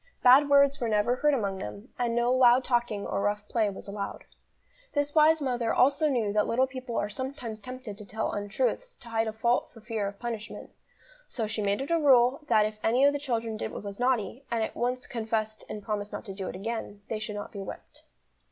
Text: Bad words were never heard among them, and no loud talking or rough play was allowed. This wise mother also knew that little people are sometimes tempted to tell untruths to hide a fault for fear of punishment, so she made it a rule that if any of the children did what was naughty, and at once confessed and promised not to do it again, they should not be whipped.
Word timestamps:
Bad 0.23 0.49
words 0.49 0.79
were 0.81 0.89
never 0.89 1.17
heard 1.17 1.35
among 1.35 1.59
them, 1.59 1.89
and 1.99 2.15
no 2.15 2.33
loud 2.33 2.63
talking 2.63 3.05
or 3.05 3.21
rough 3.21 3.47
play 3.47 3.69
was 3.69 3.87
allowed. 3.87 4.23
This 4.93 5.13
wise 5.13 5.43
mother 5.43 5.71
also 5.71 6.09
knew 6.09 6.33
that 6.33 6.47
little 6.47 6.65
people 6.65 6.97
are 6.97 7.07
sometimes 7.07 7.61
tempted 7.61 7.99
to 7.99 8.05
tell 8.05 8.31
untruths 8.31 8.97
to 8.97 9.09
hide 9.09 9.27
a 9.27 9.31
fault 9.31 9.69
for 9.71 9.79
fear 9.79 10.07
of 10.07 10.17
punishment, 10.17 10.71
so 11.27 11.45
she 11.45 11.61
made 11.61 11.81
it 11.81 11.91
a 11.91 11.99
rule 11.99 12.39
that 12.47 12.65
if 12.65 12.79
any 12.83 13.05
of 13.05 13.13
the 13.13 13.19
children 13.19 13.57
did 13.57 13.71
what 13.71 13.83
was 13.83 13.99
naughty, 13.99 14.43
and 14.49 14.63
at 14.63 14.75
once 14.75 15.05
confessed 15.05 15.65
and 15.69 15.83
promised 15.83 16.11
not 16.11 16.25
to 16.25 16.33
do 16.33 16.47
it 16.47 16.55
again, 16.55 17.03
they 17.09 17.19
should 17.19 17.35
not 17.35 17.51
be 17.51 17.59
whipped. 17.59 18.01